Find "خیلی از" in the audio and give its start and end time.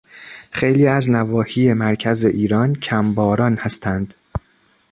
0.51-1.09